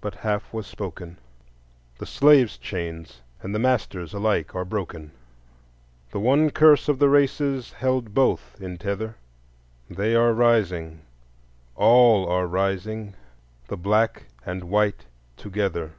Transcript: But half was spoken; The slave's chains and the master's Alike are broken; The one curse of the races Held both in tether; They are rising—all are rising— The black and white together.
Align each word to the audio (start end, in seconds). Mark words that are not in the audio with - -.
But 0.00 0.14
half 0.14 0.50
was 0.50 0.66
spoken; 0.66 1.18
The 1.98 2.06
slave's 2.06 2.56
chains 2.56 3.20
and 3.42 3.54
the 3.54 3.58
master's 3.58 4.14
Alike 4.14 4.54
are 4.54 4.64
broken; 4.64 5.12
The 6.10 6.18
one 6.20 6.48
curse 6.48 6.88
of 6.88 6.98
the 6.98 7.10
races 7.10 7.70
Held 7.74 8.14
both 8.14 8.56
in 8.58 8.78
tether; 8.78 9.16
They 9.90 10.14
are 10.14 10.32
rising—all 10.32 12.26
are 12.26 12.46
rising— 12.46 13.14
The 13.68 13.76
black 13.76 14.22
and 14.46 14.64
white 14.70 15.04
together. 15.36 15.92